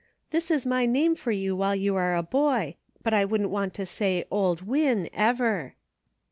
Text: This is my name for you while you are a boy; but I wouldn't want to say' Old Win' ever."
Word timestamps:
This 0.31 0.49
is 0.49 0.65
my 0.65 0.87
name 0.87 1.13
for 1.13 1.31
you 1.31 1.55
while 1.55 1.75
you 1.75 1.95
are 1.95 2.15
a 2.15 2.23
boy; 2.23 2.75
but 3.03 3.13
I 3.13 3.23
wouldn't 3.23 3.51
want 3.51 3.75
to 3.75 3.85
say' 3.85 4.25
Old 4.31 4.63
Win' 4.63 5.07
ever." 5.29 5.75